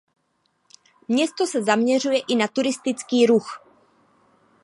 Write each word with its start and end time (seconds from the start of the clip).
Město 1.07 1.45
se 1.47 1.63
zaměřuje 1.63 2.21
i 2.27 2.35
na 2.35 2.47
turistický 2.47 3.25
ruch. 3.25 3.63